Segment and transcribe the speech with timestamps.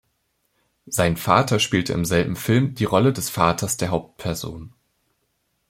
[0.87, 4.73] Sein Vater spielte im selben Film die Rolle des Vaters der Hauptperson.